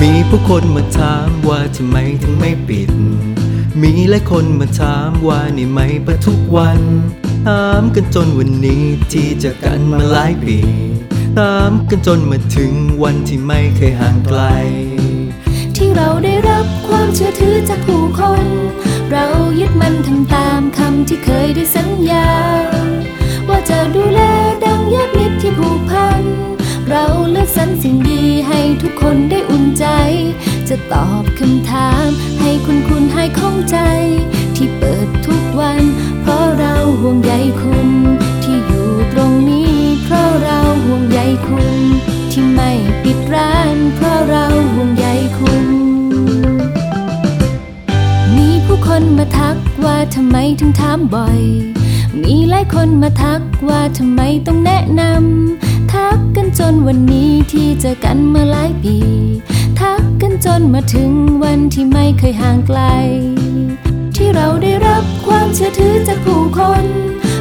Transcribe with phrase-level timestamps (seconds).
[0.00, 2.90] มีผู้คนมาถามว่าทำไมถึงไม่ปิด
[3.82, 6.80] มีหลายคนมาถามว่านี่ไหมเปิดทุกวัน
[7.46, 10.58] ถามกันจนวันนี้ที่เจะกันมาหลายปี
[11.38, 12.72] ถามกันจนมาถึง
[13.02, 14.40] วันที่ไม่เคยห่างไกล
[15.76, 18.46] ที่เราได้รับความเชื่อถือจากผู้คน
[19.10, 19.26] เรา
[19.60, 22.28] ยึดมันทำตามคำที่เคยได้สัญญา
[23.48, 24.20] ว่าจะดูแล
[30.92, 32.08] ตอบคำถาม
[32.40, 33.78] ให้คุณคุณให้ข้องใจ
[34.56, 35.82] ที่เปิดทุกวัน
[36.20, 37.88] เพราะเราห่วงใยคุณ
[38.42, 41.76] ที่อยู่ตรงนี้ เพราะเราห่วงใยคุณ
[42.30, 42.70] ที่ไม่
[43.02, 45.06] ปิดร้าน เพราะเราห่วงใย
[45.38, 45.64] คุณ
[48.36, 51.40] มีผู้คนมาทักว่าทำไมถึงถามบ่อย
[52.22, 58.96] มีหลายคนมาทักว่าทำไมต้องแนะนำทักกันจนวันนี้ที่เจอกันเมื่อหลายปี
[60.44, 62.80] จนมาถึงวันที่ไม่เคยห่างไกล
[64.16, 66.84] ที่เราได้รับความเชื่อถือจากผู้คน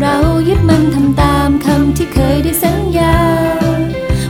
[0.00, 0.16] เรา
[0.48, 3.16] ยึดมันทำตามคำที่เคยได้สัญญา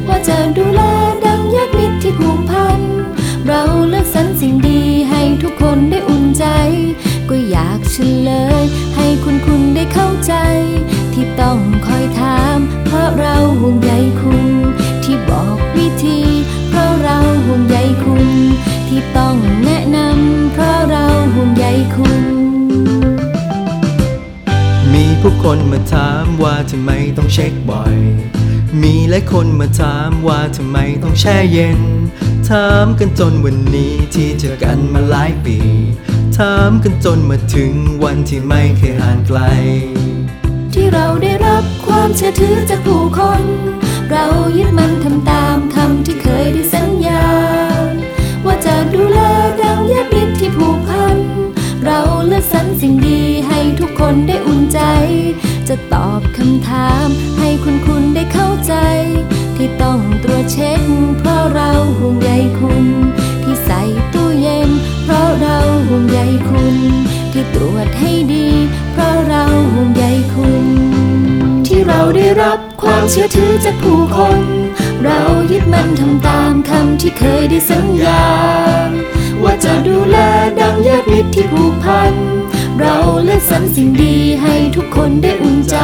[0.07, 0.83] ว่าจะดูแล
[1.25, 2.81] ดังญาติมิตรที่ผูกพัน
[3.47, 6.45] เราเลือกสรรสิ่งดีให้ทุกคนได้อุ่นใจ
[7.29, 7.97] ก็อยากเฉ
[8.29, 8.50] ลย
[25.43, 27.97] คนมาถามว่าทำไมต้องเช็คบ่อย
[28.83, 31.81] มีหลายคนมาถามว่าทำไมต้องแช่เย็น
[32.49, 35.59] ถามกันจนวันนี้ที่เจอกันมาหลายปี
[36.37, 39.41] ถามกันจนมาถึงวันที่ไม่เคยห่างไกล
[40.73, 43.43] ที่เราได้รับความเชื่อถือจากผู้คน
[44.11, 44.25] เรา
[44.57, 47.25] ยึดมันทำตามคำที่เคยได้สัญญา
[48.47, 49.21] ว่าจะดูแล
[49.61, 51.17] ดังญาติมิตรที่ผูกพัน
[51.85, 53.21] เราเลือกสรรสิ่งดี
[54.13, 54.81] คนได้อุ่นใจ
[55.69, 57.07] จะตอบคำถาม
[57.39, 58.75] ให้คุณคุณได้เข้าใจ
[59.57, 60.83] ที่ต้องตรวจเช็ค
[61.19, 62.85] เพราะเราห่วงใยคุณ
[63.43, 63.81] ที่ใส่
[64.13, 64.71] ตู้เย็น
[65.05, 66.19] เพราะเราห่วงใย
[66.49, 66.77] คุณ
[67.33, 68.49] ที่ตรวจให้ดี
[68.93, 70.05] เพราะเราห่วงใย
[70.35, 70.65] คุณ
[71.67, 74.41] ที่เราได้รับความเชื่อถือจากผู้คน
[75.05, 75.21] เรา
[75.51, 78.25] ยึดมันทำตามคำที่เคยได้สัญญา
[79.43, 80.17] ว่าจะดูแล
[80.61, 82.40] ดังญาติมิตรที่ผูกพัน
[83.49, 85.77] สรรสิ่งดีให้ทุกคนได้อุ่นใจ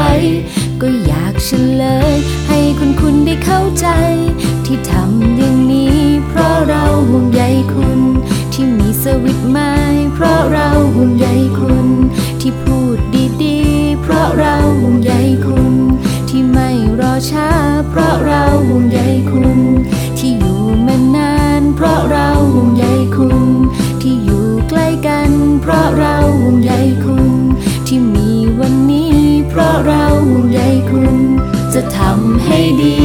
[0.83, 1.51] ก็อยากเฉ
[1.83, 2.15] ลย
[2.49, 3.87] ให้คุณคุณได้เข้าใจ
[4.67, 7.43] ที่ทำอย่างนี้ เพราะเราห่วงใย
[7.75, 8.01] คุณ
[8.53, 9.73] ที่มีสวิตไม้
[10.15, 11.27] เพราะเราห่วงใย
[11.59, 11.87] คุณ
[12.41, 12.99] ที่พูด
[13.43, 15.13] ดีๆ เพราะเราห่วงใย
[15.47, 15.75] คุณ
[16.29, 17.51] ที่ไม่รอช้า
[17.91, 18.46] เพราะเรา
[31.97, 32.97] ทำให้ดี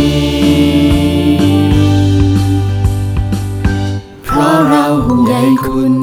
[4.25, 5.33] เพราะเราห่วงใย
[5.65, 5.93] คุณ